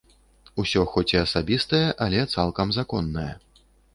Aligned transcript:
Усё 0.63 0.85
хоць 0.93 1.11
і 1.15 1.19
асабістае, 1.25 1.83
але 2.07 2.25
цалкам 2.33 2.67
законнае. 2.79 3.29